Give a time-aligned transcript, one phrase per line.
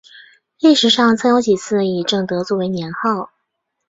[0.59, 3.29] 历史上曾有几次以正德作为年号。